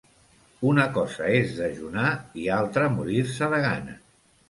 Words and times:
Una 0.69 0.85
cosa 0.95 1.27
és 1.41 1.53
dejunar 1.59 2.09
i 2.47 2.51
altra 2.59 2.91
morir-se 2.99 3.55
de 3.57 3.65
gana. 3.71 4.01